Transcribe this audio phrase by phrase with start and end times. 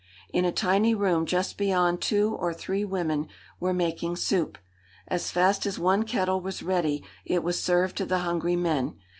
[0.33, 3.27] In a tiny room just beyond two or three women
[3.59, 4.57] were making soup.
[5.07, 8.95] As fast as one kettle was ready it was served to the hungry men.